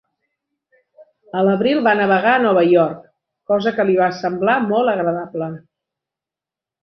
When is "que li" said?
3.75-3.99